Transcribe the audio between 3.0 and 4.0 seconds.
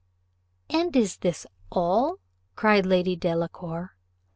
Delacour.